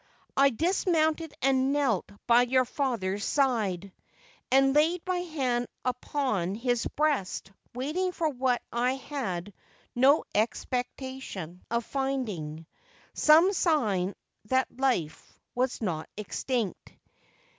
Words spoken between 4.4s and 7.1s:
and laid my hand upon his